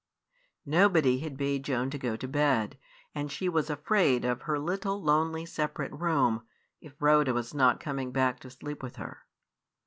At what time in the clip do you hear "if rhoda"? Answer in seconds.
6.79-7.35